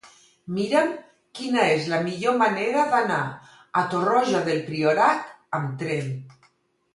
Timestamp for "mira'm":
0.53-0.87